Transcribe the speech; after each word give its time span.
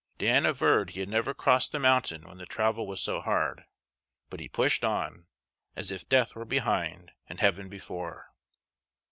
Dan 0.17 0.47
averred 0.47 0.89
he 0.89 0.99
had 1.01 1.09
never 1.09 1.31
crossed 1.31 1.71
the 1.71 1.77
mountain 1.79 2.23
when 2.27 2.39
the 2.39 2.47
travel 2.47 2.87
was 2.87 2.99
so 2.99 3.21
hard; 3.21 3.65
but 4.31 4.39
he 4.39 4.49
pushed 4.49 4.83
on, 4.83 5.27
as 5.75 5.91
if 5.91 6.09
death 6.09 6.33
were 6.35 6.43
behind 6.43 7.11
and 7.29 7.39
heaven 7.39 7.69
before. 7.69 8.33